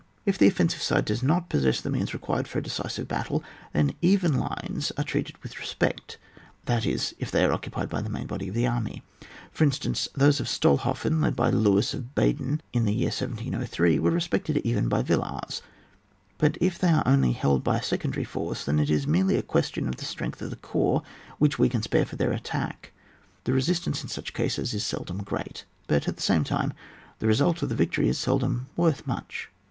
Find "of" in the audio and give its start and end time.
8.47-8.55, 10.39-10.47, 11.93-12.15, 19.87-19.97, 20.41-20.49, 27.61-27.69